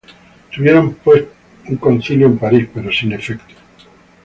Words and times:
Tuvieron 0.51 0.95
pues 0.95 1.25
un 1.67 1.77
concilio 1.77 2.25
en 2.25 2.39
París, 2.39 2.67
pero 2.73 2.91
sin 2.91 3.13
efecto. 3.13 3.53